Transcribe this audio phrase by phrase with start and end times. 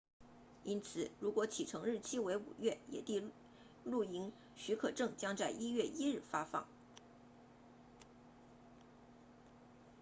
[0.63, 3.31] 因此如果启程日期为5月野地
[3.83, 6.65] 露营许可证将在1月1日发放